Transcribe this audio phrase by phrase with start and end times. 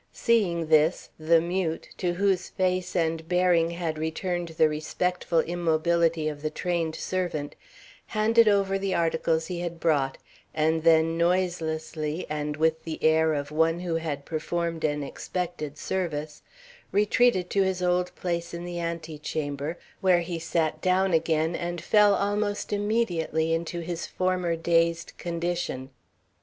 [0.13, 6.41] Seeing this, the mute, to whose face and bearing had returned the respectful immobility of
[6.41, 7.55] the trained servant,
[8.07, 10.17] handed over the articles he had brought,
[10.55, 16.41] and then noiselessly, and with the air of one who had performed an expected service,
[16.91, 22.15] retreated to his old place in the antechamber, where he sat down again and fell
[22.15, 25.91] almost immediately into his former dazed condition.